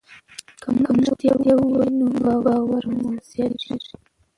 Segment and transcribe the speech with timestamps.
[0.61, 2.05] که موږ ریښتیا ووایو نو
[2.43, 3.93] باور مو زیاتېږي.